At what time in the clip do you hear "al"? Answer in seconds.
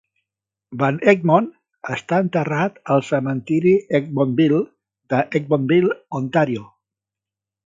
2.95-3.05